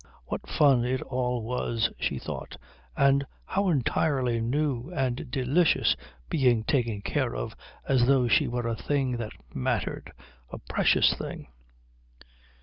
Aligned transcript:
What 0.25 0.49
fun 0.49 0.83
it 0.83 1.03
all 1.03 1.43
was, 1.43 1.91
she 1.99 2.17
thought, 2.17 2.57
and 2.97 3.23
how 3.45 3.69
entirely 3.69 4.41
new 4.41 4.89
and 4.89 5.29
delicious 5.29 5.95
being 6.27 6.63
taken 6.63 7.03
care 7.03 7.35
of 7.35 7.55
as 7.87 8.07
though 8.07 8.27
she 8.27 8.47
were 8.47 8.67
a 8.67 8.75
thing 8.75 9.17
that 9.17 9.33
mattered, 9.53 10.11
a 10.49 10.57
precious 10.57 11.13
thing! 11.13 11.49